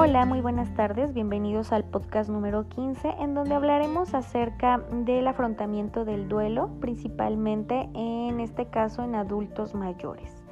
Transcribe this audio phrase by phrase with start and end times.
[0.00, 6.04] Hola, muy buenas tardes, bienvenidos al podcast número 15 en donde hablaremos acerca del afrontamiento
[6.04, 10.44] del duelo, principalmente en este caso en adultos mayores.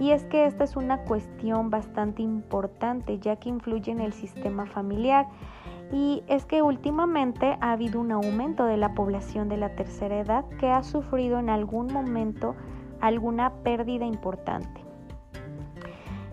[0.00, 4.64] Y es que esta es una cuestión bastante importante ya que influye en el sistema
[4.64, 5.26] familiar
[5.92, 10.46] y es que últimamente ha habido un aumento de la población de la tercera edad
[10.58, 12.56] que ha sufrido en algún momento
[13.02, 14.87] alguna pérdida importante.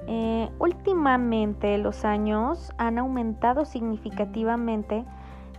[0.08, 5.04] Eh, últimamente los años han aumentado significativamente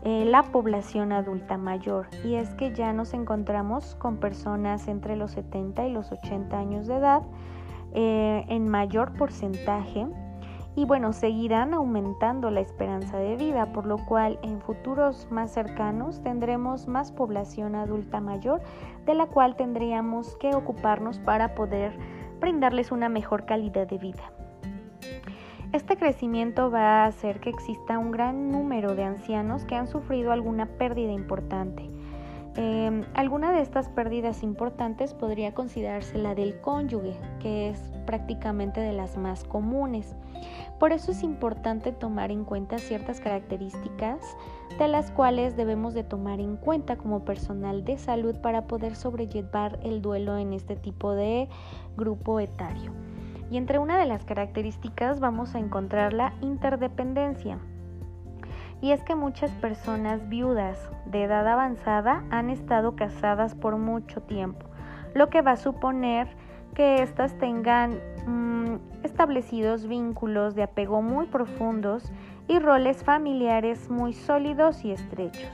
[0.05, 5.33] eh, la población adulta mayor y es que ya nos encontramos con personas entre los
[5.33, 7.23] 70 y los 80 años de edad
[7.93, 10.07] eh, en mayor porcentaje
[10.77, 16.23] y bueno, seguirán aumentando la esperanza de vida, por lo cual en futuros más cercanos
[16.23, 18.61] tendremos más población adulta mayor
[19.07, 21.99] de la cual tendríamos que ocuparnos para poder
[22.41, 24.36] brindarles una mejor calidad de vida.
[25.73, 30.33] Este crecimiento va a hacer que exista un gran número de ancianos que han sufrido
[30.33, 31.91] alguna pérdida importante.
[32.59, 38.95] Em, alguna de estas pérdidas importantes podría considerarse la del cónyuge, que es prácticamente de
[38.95, 40.15] las más comunes.
[40.79, 44.21] Por eso es importante tomar en cuenta ciertas características
[44.79, 49.79] de las cuales debemos de tomar en cuenta como personal de salud para poder sobrellevar
[49.83, 51.49] el duelo en este tipo de
[51.97, 52.93] grupo etario.
[53.51, 57.59] Y entre una de las características vamos a encontrar la interdependencia.
[58.81, 64.67] Y es que muchas personas viudas de edad avanzada han estado casadas por mucho tiempo,
[65.15, 66.29] lo que va a suponer
[66.75, 72.13] que éstas tengan mm, establecidos vínculos de apego muy profundos
[72.49, 75.51] y roles familiares muy sólidos y estrechos.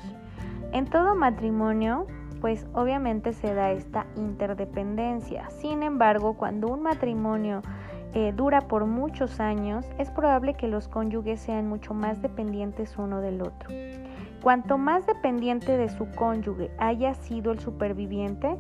[0.73, 2.07] En todo matrimonio,
[2.43, 5.49] pues obviamente se da esta interdependencia.
[5.51, 7.63] Sin embargo, cuando un matrimonio
[8.15, 13.21] eh, dura por muchos años, es probable que los cónyuges sean mucho más dependientes uno
[13.21, 13.71] del otro.
[14.43, 18.57] Cuanto más dependiente de su cónyuge haya sido el superviviente,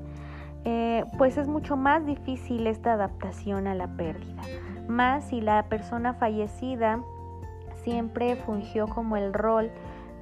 [0.64, 4.42] eh, pues es mucho más difícil esta adaptación a la pérdida.
[4.86, 7.02] Más si la persona fallecida
[7.82, 9.72] siempre fungió como el rol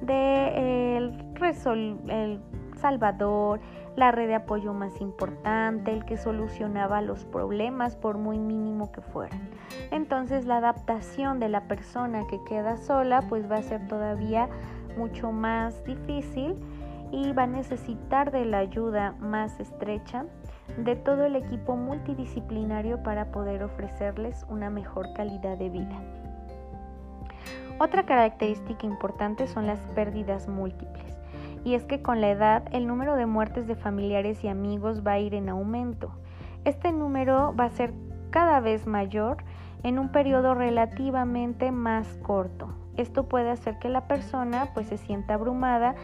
[0.01, 2.41] de el
[2.81, 3.59] salvador,
[3.95, 9.01] la red de apoyo más importante, el que solucionaba los problemas por muy mínimo que
[9.01, 9.49] fueran.
[9.91, 14.49] Entonces la adaptación de la persona que queda sola pues va a ser todavía
[14.97, 16.55] mucho más difícil
[17.11, 20.25] y va a necesitar de la ayuda más estrecha
[20.77, 26.01] de todo el equipo multidisciplinario para poder ofrecerles una mejor calidad de vida.
[27.79, 31.20] Otra característica importante son las pérdidas múltiples
[31.63, 35.13] y es que con la edad el número de muertes de familiares y amigos va
[35.13, 36.11] a ir en aumento.
[36.65, 37.93] Este número va a ser
[38.29, 39.37] cada vez mayor
[39.83, 42.69] en un periodo relativamente más corto.
[42.97, 45.95] Esto puede hacer que la persona pues se sienta abrumada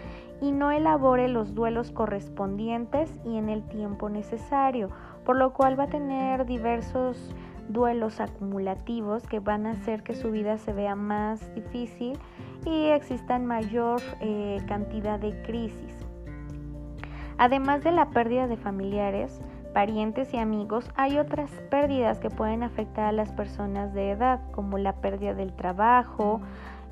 [0.41, 4.89] y no elabore los duelos correspondientes y en el tiempo necesario,
[5.25, 7.33] por lo cual va a tener diversos
[7.69, 12.17] duelos acumulativos que van a hacer que su vida se vea más difícil
[12.67, 15.95] y existan mayor eh, cantidad de crisis.
[17.37, 19.39] Además de la pérdida de familiares,
[19.73, 24.77] parientes y amigos, hay otras pérdidas que pueden afectar a las personas de edad, como
[24.77, 26.41] la pérdida del trabajo,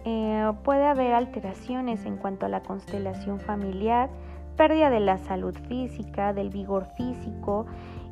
[0.06, 4.09] eh, puede haber alteraciones en cuanto a la constelación familiar,
[4.56, 7.66] pérdida de la salud física, del vigor físico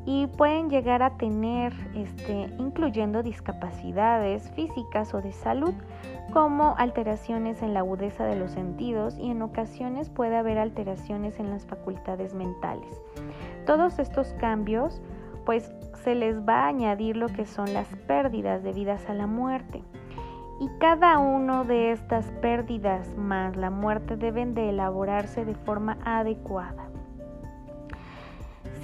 [0.06, 5.74] y pueden llegar a tener, este, incluyendo discapacidades físicas o de salud,
[6.32, 11.50] como alteraciones en la agudeza de los sentidos y en ocasiones puede haber alteraciones en
[11.50, 13.00] las facultades mentales.
[13.66, 15.00] Todos estos cambios,
[15.46, 15.72] pues
[16.02, 19.82] se les va a añadir lo que son las pérdidas debidas a la muerte.
[20.60, 26.83] Y cada uno de estas pérdidas más la muerte deben de elaborarse de forma adecuada.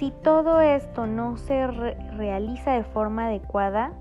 [0.01, 3.93] Si todo esto no se realiza de forma adecuada,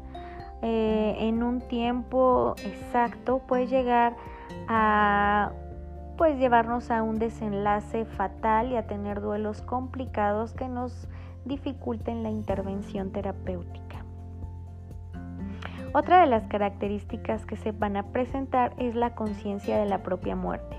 [0.62, 4.16] eh, en un tiempo exacto, puede llegar
[4.70, 5.52] a
[6.16, 11.10] pues llevarnos a un desenlace fatal y a tener duelos complicados que nos
[11.44, 14.06] dificulten la intervención terapéutica.
[15.94, 20.38] Otra de las características que se van a presentar es la conciencia de la propia
[20.38, 20.78] muerte.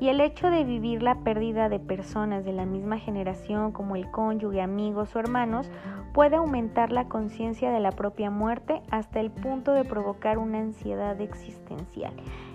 [0.00, 4.10] Y el hecho de vivir la pérdida de personas de la misma generación como el
[4.10, 5.70] cónyuge, amigos o hermanos
[6.12, 11.20] puede aumentar la conciencia de la propia muerte hasta el punto de provocar una ansiedad
[11.20, 12.12] existencial.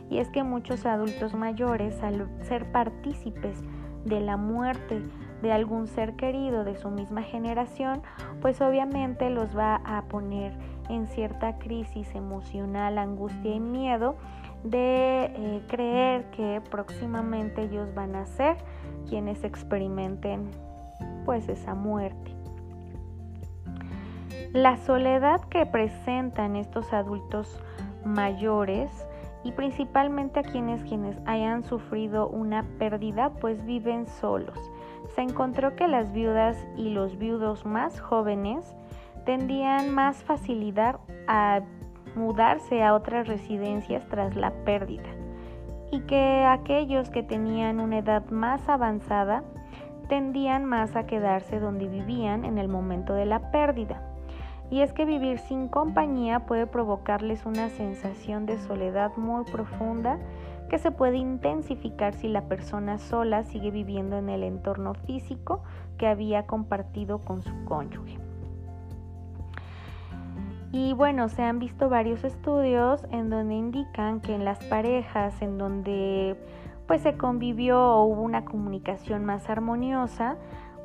[0.09, 3.61] Y es que muchos adultos mayores al ser partícipes
[4.05, 5.01] de la muerte
[5.41, 8.01] de algún ser querido de su misma generación,
[8.41, 10.57] pues obviamente los va a poner
[10.89, 14.15] en cierta crisis emocional, angustia y miedo
[14.63, 18.57] de eh, creer que próximamente ellos van a ser
[19.09, 20.49] quienes experimenten
[21.25, 22.31] pues esa muerte.
[24.53, 27.59] La soledad que presentan estos adultos
[28.05, 28.91] mayores
[29.43, 34.57] y principalmente a quienes quienes hayan sufrido una pérdida pues viven solos.
[35.15, 38.75] Se encontró que las viudas y los viudos más jóvenes
[39.25, 41.61] tendían más facilidad a
[42.15, 45.09] mudarse a otras residencias tras la pérdida
[45.91, 49.43] y que aquellos que tenían una edad más avanzada
[50.09, 54.01] tendían más a quedarse donde vivían en el momento de la pérdida.
[54.71, 60.17] Y es que vivir sin compañía puede provocarles una sensación de soledad muy profunda
[60.69, 65.61] que se puede intensificar si la persona sola sigue viviendo en el entorno físico
[65.99, 68.22] que había compartido con su cónyuge.
[70.73, 75.59] Y bueno, se han visto varios estudios en donde indican que en las parejas en
[75.59, 76.35] donde
[76.87, 80.35] pues se convivió o hubo una comunicación más armoniosa,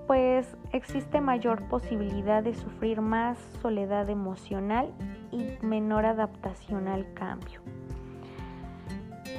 [0.07, 4.93] pues existe mayor posibilidad de sufrir más soledad emocional
[5.33, 7.63] y menor adaptación al cambio.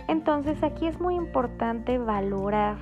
[0.08, 2.78] Entonces aquí es muy importante valorar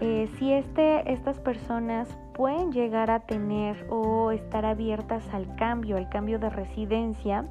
[0.00, 6.08] eh, si este, estas personas pueden llegar a tener o estar abiertas al cambio, al
[6.08, 7.44] cambio de residencia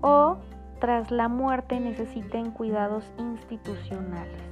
[0.00, 0.36] o
[0.80, 4.42] tras la muerte necesiten cuidados institucionales,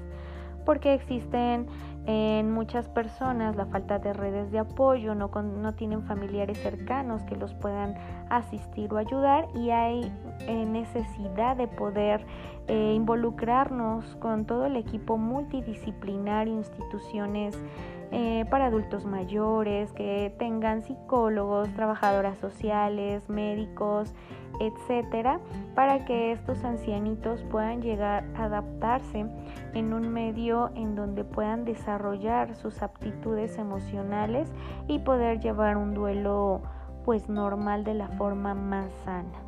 [0.65, 1.67] porque existen
[2.07, 5.31] en muchas personas la falta de redes de apoyo, no,
[5.75, 7.95] tienen familiares cercanos que los puedan
[8.29, 12.27] asistir o ayudar y hay eh, necesidad de poder
[12.67, 17.59] eh, involucrarnos con todo el equipo multidisciplinario, instituciones
[18.13, 24.15] eh, para adultos mayores, que tengan psicólogos, trabajadoras sociales, médicos,
[24.61, 25.41] etcétera,
[25.75, 29.27] para que estos ancianitos puedan llegar a adaptarse
[29.75, 34.53] en un medio en donde puedan desarrollar sus aptitudes emocionales
[34.87, 36.63] y poder llevar un duelo
[37.05, 39.45] pues normal de la forma más sana.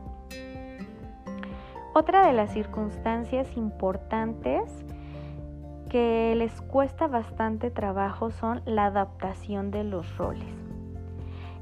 [1.95, 4.85] Otra de las circunstancias importantes
[5.89, 10.67] que les cuesta bastante trabajo son la adaptación de los roles.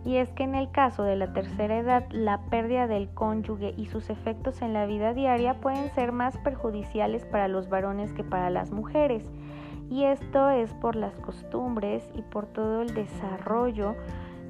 [0.05, 3.87] Y es que en el caso de la tercera edad, la pérdida del cónyuge y
[3.87, 8.51] sus efectos en la vida diaria pueden ser más perjudiciales para los varones que para
[8.51, 9.25] las mujeres.
[9.91, 13.95] Y esto es por las costumbres y por todo el desarrollo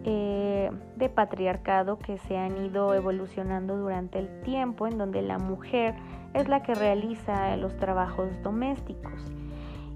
[0.04, 5.94] eh, de patriarcado que se han ido evolucionando durante el tiempo, en donde la mujer
[6.34, 9.30] es la que realiza los trabajos domésticos.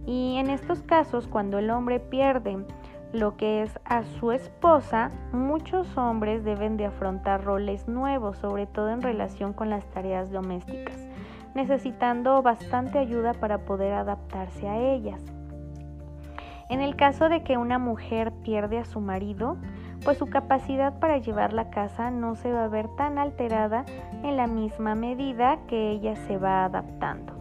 [0.08, 2.56] Y en estos casos, cuando el hombre pierde
[3.12, 8.88] lo que es a su esposa, muchos hombres deben de afrontar roles nuevos, sobre todo
[8.88, 10.96] en relación con las tareas domésticas,
[11.54, 15.22] necesitando bastante ayuda para poder adaptarse a ellas.
[16.70, 19.58] En el caso de que una mujer pierde a su marido,
[20.06, 23.84] pues su capacidad para llevar la casa no se va a ver tan alterada
[24.22, 27.37] en la misma medida que ella se va adaptando.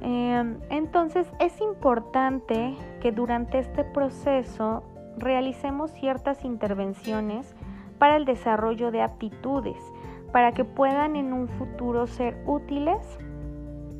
[0.00, 4.82] Em, entonces es importante que durante este proceso
[5.16, 7.54] realicemos ciertas intervenciones
[7.98, 9.78] para el desarrollo de aptitudes,
[10.32, 12.98] para que puedan en un futuro ser útiles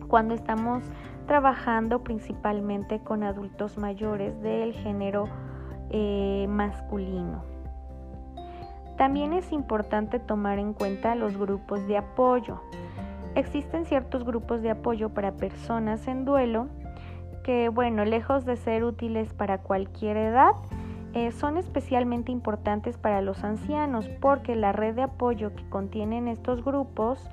[0.09, 0.83] cuando estamos
[1.27, 5.29] trabajando principalmente con adultos mayores del género
[5.91, 7.45] eh, masculino.
[8.97, 12.61] También es importante tomar en cuenta los grupos de apoyo.
[13.35, 16.69] Existen ciertos grupos de apoyo para personas en duelo
[17.43, 20.53] que, bueno, lejos de ser útiles para cualquier edad,
[21.15, 26.65] eh, son especialmente importantes para los ancianos porque la red de apoyo que contienen estos
[26.65, 27.29] grupos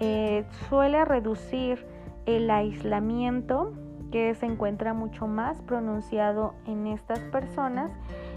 [0.00, 1.84] eh, suele reducir
[2.24, 3.72] el aislamiento
[4.10, 7.90] que se encuentra mucho más pronunciado en estas personas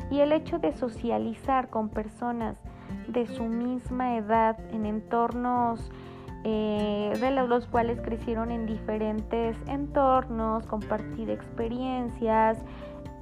[0.10, 2.58] y el hecho de socializar con personas
[3.08, 5.90] de su misma edad en entornos
[6.44, 12.58] eh, de los cuales crecieron en diferentes entornos, compartir experiencias,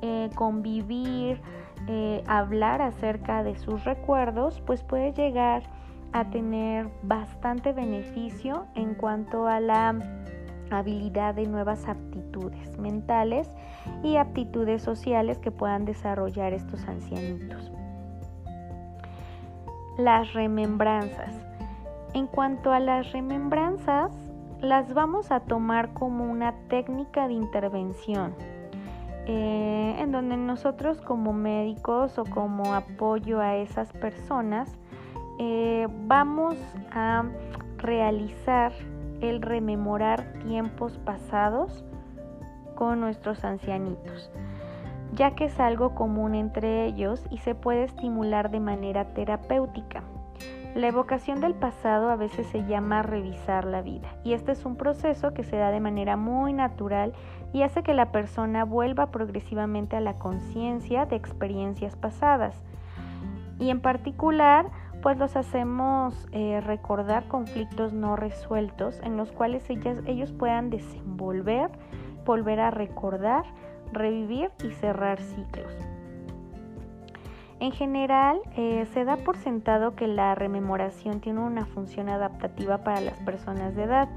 [0.01, 1.41] eh, convivir,
[1.87, 5.63] eh, hablar acerca de sus recuerdos, pues puede llegar
[6.13, 9.95] a tener bastante beneficio en cuanto a la
[10.71, 13.49] habilidad de nuevas aptitudes mentales
[14.03, 17.71] y aptitudes sociales que puedan desarrollar estos ancianitos.
[19.97, 21.48] Las remembranzas.
[22.13, 24.11] En cuanto a las remembranzas,
[24.61, 28.33] las vamos a tomar como una técnica de intervención,
[29.25, 34.69] eh, en donde nosotros como médicos o como apoyo a esas personas,
[35.39, 36.57] eh, vamos
[36.91, 37.25] a
[37.77, 38.73] realizar
[39.21, 41.85] el rememorar tiempos pasados
[42.75, 44.31] con nuestros ancianitos,
[45.13, 50.03] ya que es algo común entre ellos y se puede estimular de manera terapéutica.
[50.75, 54.75] La evocación del pasado a veces se llama revisar la vida y este es un
[54.75, 57.13] proceso que se da de manera muy natural
[57.53, 62.55] y hace que la persona vuelva progresivamente a la conciencia de experiencias pasadas.
[63.57, 64.67] Y en particular,
[65.01, 71.71] pues los hacemos eh, recordar conflictos no resueltos en los cuales ellos puedan desenvolver,
[72.25, 73.43] volver a recordar,
[73.91, 75.88] revivir y cerrar ciclos.
[77.59, 83.01] En general, eh, se da por sentado que la rememoración tiene una función adaptativa para
[83.01, 84.07] las personas de edad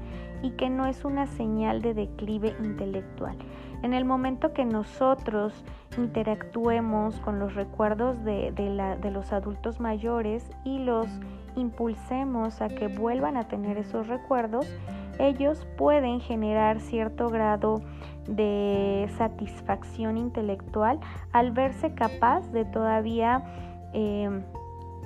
[0.41, 3.35] y que no es una señal de declive intelectual.
[3.81, 5.65] En el momento que nosotros
[5.97, 11.07] interactuemos con los recuerdos de, de los adultos mayores y los
[11.57, 14.65] impulsemos a que vuelvan a tener esos recuerdos,
[15.19, 17.81] ellos pueden generar cierto grado
[18.27, 20.99] de satisfacción intelectual
[21.31, 23.43] al verse capaz de todavía,
[23.93, 24.43] eh,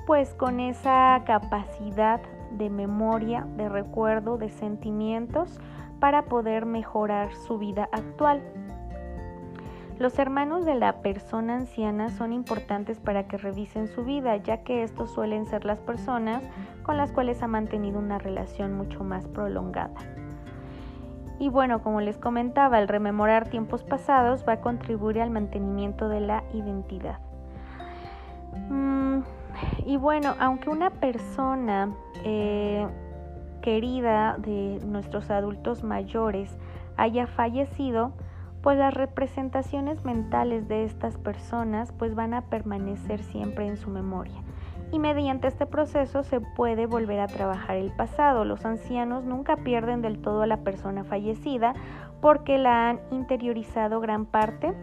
[0.06, 2.20] pues con esa capacidad
[2.52, 5.60] de memoria, de recuerdo, de sentimientos
[6.00, 8.42] para poder mejorar su vida actual.
[9.98, 14.84] Los hermanos de la persona anciana son importantes para que revisen su vida, ya que
[14.84, 16.44] estos suelen ser las personas
[16.84, 19.94] con las cuales ha mantenido una relación mucho más prolongada.
[21.40, 26.20] Y bueno, como les comentaba, el rememorar tiempos pasados va a contribuir al mantenimiento de
[26.20, 27.18] la identidad.
[28.70, 29.22] Mm,
[29.84, 31.92] y bueno, aunque una persona
[32.24, 32.86] eh,
[33.62, 36.56] querida de nuestros adultos mayores
[36.96, 38.12] haya fallecido,
[38.68, 44.42] pues las representaciones mentales de estas personas pues van a permanecer siempre en su memoria
[44.92, 48.44] y mediante este proceso se puede volver a trabajar el pasado.
[48.44, 51.72] Los ancianos nunca pierden del todo a la persona fallecida
[52.20, 54.74] porque la han interiorizado gran parte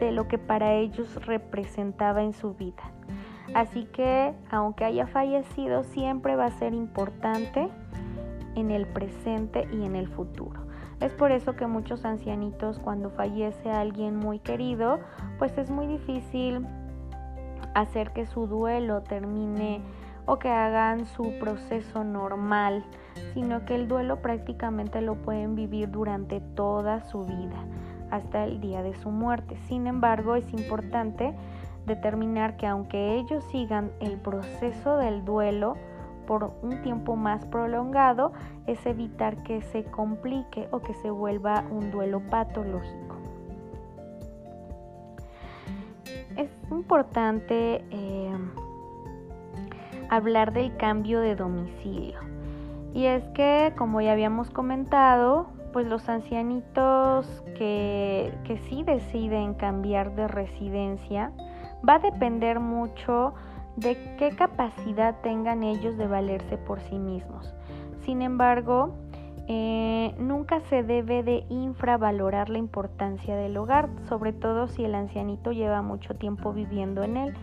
[0.00, 2.82] de lo que para ellos representaba en su vida.
[3.54, 7.70] Así que aunque haya fallecido, siempre va a ser importante
[8.54, 10.63] en el presente y en el futuro.
[11.00, 15.00] Es por eso que muchos ancianitos cuando fallece alguien muy querido,
[15.38, 16.66] pues es muy difícil
[17.74, 19.82] hacer que su duelo termine
[20.26, 22.84] o que hagan su proceso normal,
[23.34, 27.64] sino que el duelo prácticamente lo pueden vivir durante toda su vida,
[28.10, 29.56] hasta el día de su muerte.
[29.68, 31.34] Sin embargo, es importante
[31.84, 35.76] determinar que aunque ellos sigan el proceso del duelo
[36.26, 38.32] por un tiempo más prolongado,
[38.66, 43.14] es evitar que se complique o que se vuelva un duelo patológico.
[46.36, 48.36] es importante eh,
[50.10, 52.18] hablar del cambio de domicilio.
[52.92, 57.26] Y es que, como ya habíamos comentado, pues los ancianitos
[57.56, 61.32] que, que sí deciden cambiar de residencia,
[61.86, 63.34] va a depender mucho
[63.76, 67.54] de qué capacidad tengan ellos de valerse por sí mismos.
[68.04, 68.94] Sin embargo,
[69.46, 75.52] eh, nunca se debe de infravalorar la importancia del hogar, sobre todo si el ancianito
[75.52, 77.34] lleva mucho tiempo viviendo en él,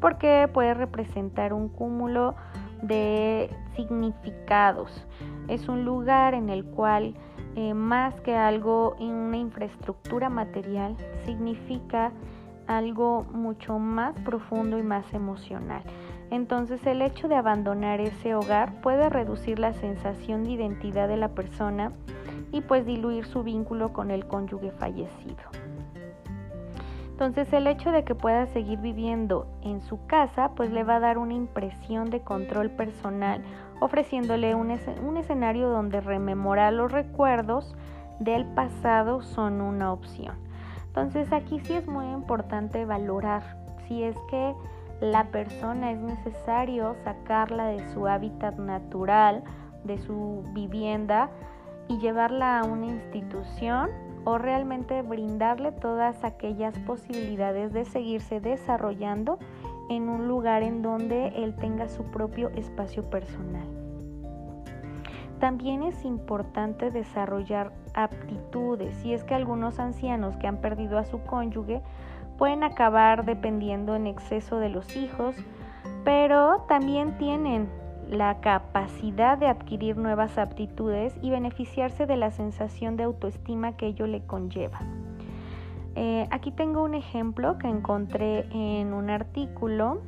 [0.00, 2.34] porque puede representar un cúmulo
[2.82, 5.06] de significados.
[5.48, 7.14] Es un lugar en el cual
[7.56, 12.12] eh, más que algo, una infraestructura material, significa
[12.68, 15.82] algo mucho más profundo y más emocional.
[16.30, 21.28] Entonces el hecho de abandonar ese hogar puede reducir la sensación de identidad de la
[21.28, 21.90] persona
[22.52, 25.42] y pues diluir su vínculo con el cónyuge fallecido.
[27.10, 31.00] Entonces el hecho de que pueda seguir viviendo en su casa pues le va a
[31.00, 33.42] dar una impresión de control personal
[33.80, 34.70] ofreciéndole un,
[35.02, 37.74] un escenario donde rememorar los recuerdos
[38.20, 40.47] del pasado son una opción.
[41.00, 43.42] Entonces aquí sí es muy importante valorar
[43.86, 44.54] si es que
[45.00, 49.44] la persona es necesario sacarla de su hábitat natural,
[49.84, 51.30] de su vivienda
[51.86, 53.90] y llevarla a una institución
[54.24, 59.38] o realmente brindarle todas aquellas posibilidades de seguirse desarrollando
[59.88, 63.77] en un lugar en donde él tenga su propio espacio personal.
[65.40, 71.22] También es importante desarrollar aptitudes, y es que algunos ancianos que han perdido a su
[71.22, 71.80] cónyuge
[72.36, 75.36] pueden acabar dependiendo en exceso de los hijos,
[76.04, 77.68] pero también tienen
[78.08, 84.06] la capacidad de adquirir nuevas aptitudes y beneficiarse de la sensación de autoestima que ello
[84.06, 84.80] le conlleva.
[85.94, 90.00] Eh, aquí tengo un ejemplo que encontré en un artículo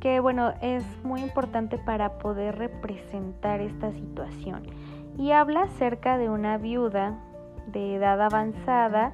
[0.00, 4.62] que bueno es muy importante para poder representar esta situación
[5.18, 7.18] y habla acerca de una viuda
[7.66, 9.12] de edad avanzada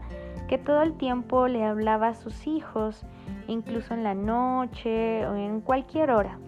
[0.49, 3.05] que todo el tiempo le hablaba a sus hijos,
[3.49, 6.39] incluso en la noche o en cualquier hora.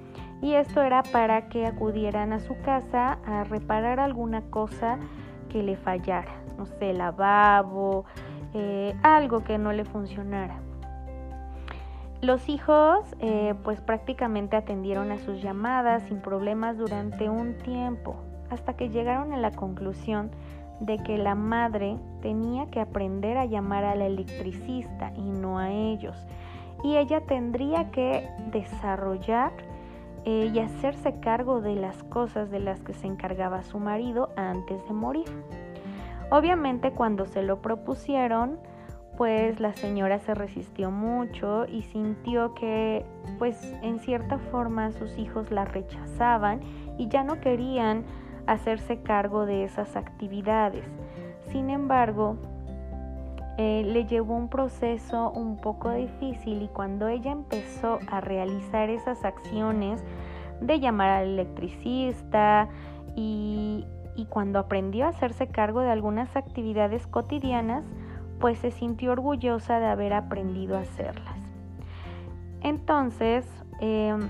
[0.41, 4.99] Y esto era para que acudieran a su casa a reparar alguna cosa
[5.49, 8.05] que le fallara, no sé, lavabo,
[8.55, 10.61] eh, algo que no le funcionara.
[12.21, 18.17] Los hijos eh, pues prácticamente atendieron a sus llamadas sin problemas durante un tiempo,
[18.51, 20.33] hasta que llegaron a la conclusión
[20.81, 26.17] de que la madre tenía que aprender a llamar al electricista y no a ellos.
[26.83, 29.53] Y ella tendría que desarrollar
[30.25, 34.85] eh, y hacerse cargo de las cosas de las que se encargaba su marido antes
[34.89, 35.29] de morir.
[36.31, 38.59] Obviamente cuando se lo propusieron,
[39.19, 43.05] pues la señora se resistió mucho y sintió que
[43.41, 46.61] pues en cierta forma sus hijos la rechazaban
[46.99, 48.05] y ya no querían
[48.47, 50.85] hacerse cargo de esas actividades.
[51.51, 52.37] Sin embargo,
[53.59, 59.25] eh, le llevó un proceso un poco difícil y cuando ella empezó a realizar esas
[59.25, 60.01] acciones
[60.61, 62.69] de llamar al electricista
[63.17, 63.85] y,
[64.15, 67.85] y cuando aprendió a hacerse cargo de algunas actividades cotidianas,
[68.41, 71.37] pues se sintió orgullosa de haber aprendido a hacerlas.
[72.63, 73.47] Entonces,
[73.81, 74.21] em,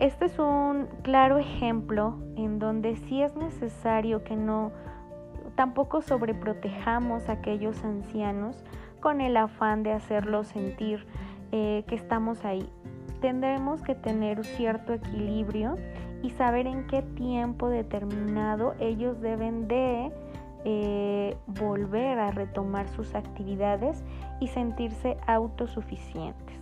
[0.00, 4.72] este es un claro ejemplo en donde sí es necesario que no
[5.54, 8.64] tampoco sobreprotejamos a aquellos ancianos
[9.00, 11.06] con el afán de hacerlos sentir
[11.52, 12.68] eh, que estamos ahí.
[13.20, 15.76] Tendremos que tener cierto equilibrio
[16.22, 20.10] y saber en qué tiempo determinado ellos deben de
[20.64, 24.02] eh, volver a retomar sus actividades
[24.40, 26.56] y sentirse autosuficientes.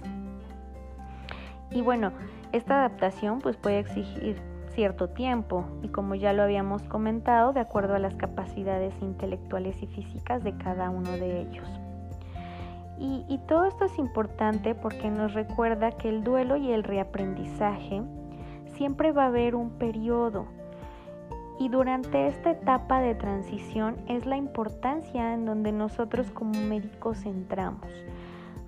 [1.71, 2.13] Y bueno,
[2.53, 4.41] esta adaptación pues puede exigir
[4.75, 9.87] cierto tiempo y como ya lo habíamos comentado, de acuerdo a las capacidades intelectuales y
[9.87, 11.69] físicas de cada uno de ellos.
[12.99, 18.03] Y, y, todo esto es importante porque nos recuerda que el duelo y el reaprendizaje
[18.75, 20.47] siempre va a haber un periodo.
[21.59, 27.89] Y durante esta etapa de transición es la importancia en donde nosotros como médicos entramos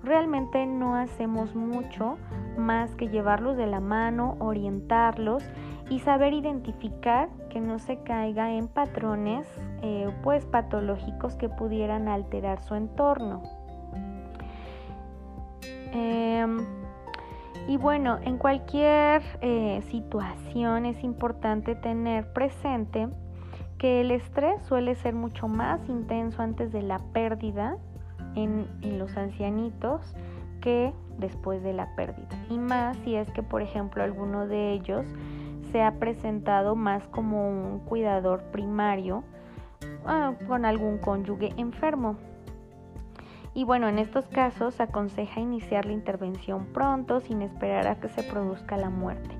[0.05, 2.17] realmente no hacemos mucho
[2.57, 5.43] más que llevarlos de la mano, orientarlos
[5.89, 9.47] y saber identificar que no se caiga en patrones
[9.81, 13.43] eh, pues patológicos que pudieran alterar su entorno.
[15.91, 16.65] Em,
[17.67, 23.07] y bueno, en cualquier eh, situación es importante tener presente
[23.79, 27.77] que el estrés suele ser mucho más intenso antes de la pérdida
[28.35, 30.15] en, los ancianitos
[30.61, 32.29] que después de la pérdida.
[32.49, 35.05] Y más si es que, por ejemplo, alguno de ellos
[35.71, 39.23] se ha presentado más como un cuidador primario
[40.05, 42.15] ah, con algún cónyuge enfermo.
[43.55, 48.21] Y bueno, en estos casos aconseja iniciar la intervención pronto sin esperar a que se
[48.21, 49.33] produzca la muerte.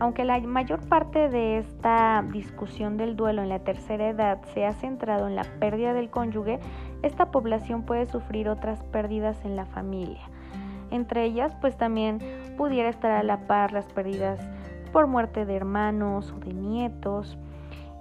[0.00, 4.72] Aunque la mayor parte de esta discusión del duelo en la tercera edad se ha
[4.72, 6.60] centrado en la pérdida del cónyuge,
[7.02, 10.22] esta población puede sufrir otras pérdidas en la familia.
[10.90, 12.20] Entre ellas, pues también
[12.56, 14.40] pudiera estar a la par las pérdidas
[14.92, 17.36] por muerte de hermanos o de nietos.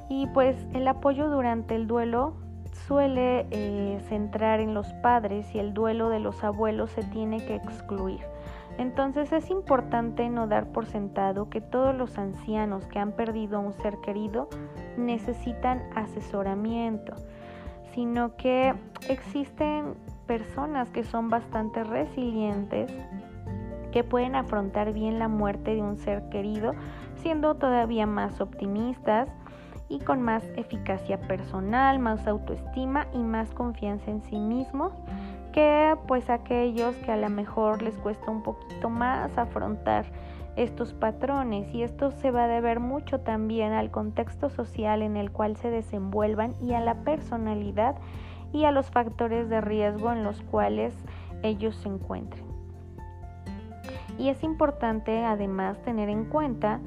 [0.08, 2.36] Y pues el apoyo durante el duelo
[2.86, 7.56] suele eh, centrar en los padres y el duelo de los abuelos se tiene que
[7.56, 8.22] excluir.
[8.78, 13.62] Entonces es importante no dar por sentado que todos los ancianos que han perdido a
[13.62, 14.50] un ser querido
[14.98, 17.14] necesitan asesoramiento,
[17.94, 18.76] sino que
[19.10, 19.96] existen
[20.28, 22.92] personas que son bastante resilientes,
[23.92, 26.74] que pueden afrontar bien la muerte de un ser querido,
[27.16, 29.30] siendo todavía más optimistas
[29.90, 34.94] y con más eficacia personal, más autoestima y más confianza en sí mismos
[35.54, 40.06] que pues aquellos que a lo mejor les cuesta un poquito más afrontar
[40.56, 45.32] estos patrones y esto se va a deber mucho también al contexto social en el
[45.32, 47.96] cual se desenvuelvan y a la personalidad
[48.54, 50.96] y a los factores de riesgo en los cuales
[51.44, 52.46] ellos se encuentren.
[54.18, 56.80] Y es importante además tener en cuenta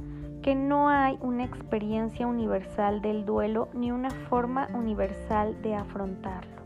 [0.42, 6.62] que no hay una experiencia universal del duelo ni una forma universal de afrontarlo.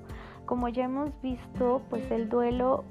[0.46, 2.84] Como ya hemos visto, pues el duelo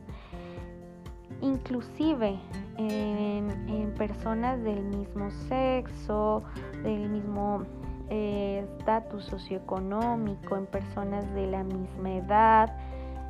[1.42, 2.40] inclusive
[2.78, 6.44] en, personas del mismo sexo,
[6.84, 7.64] del mismo
[8.10, 12.76] eh, estatus socioeconómico, en personas de la misma edad,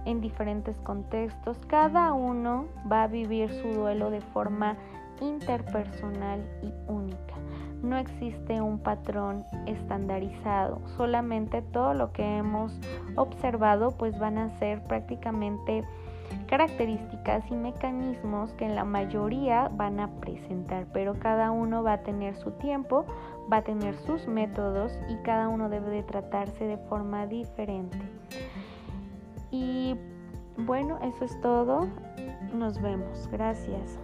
[0.05, 4.77] en diferentes contextos, cada uno va a vivir su duelo de forma
[5.21, 7.22] interpersonal y única.
[7.83, 12.79] No existe un patrón estandarizado, solamente todo lo que hemos
[13.15, 15.83] observado pues van a ser prácticamente
[16.47, 22.03] características y mecanismos que en la mayoría van a presentar, pero cada uno va a
[22.03, 23.05] tener su tiempo,
[23.51, 27.97] va a tener sus métodos y cada uno debe de tratarse de forma diferente.
[29.51, 29.95] Y
[30.57, 31.87] bueno, eso es todo.
[32.53, 33.27] Nos vemos.
[33.31, 33.99] Gracias.